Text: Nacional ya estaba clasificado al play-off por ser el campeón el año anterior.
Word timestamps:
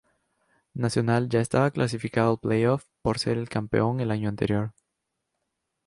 Nacional 0.73 1.29
ya 1.29 1.41
estaba 1.41 1.69
clasificado 1.69 2.31
al 2.31 2.39
play-off 2.39 2.85
por 3.03 3.19
ser 3.19 3.37
el 3.37 3.49
campeón 3.49 3.99
el 3.99 4.09
año 4.09 4.29
anterior. 4.29 4.73